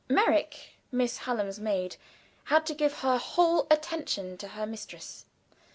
Merrick, 0.09 0.77
Miss 0.91 1.19
Hallam's 1.29 1.59
maid, 1.59 1.97
had 2.45 2.65
to 2.65 2.73
give 2.73 3.01
her 3.01 3.19
whole 3.19 3.67
attention 3.69 4.35
to 4.39 4.47
her 4.47 4.65
mistress. 4.65 5.27